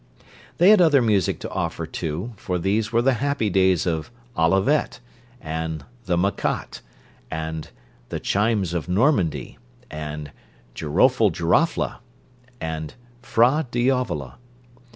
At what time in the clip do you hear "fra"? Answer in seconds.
13.21-13.67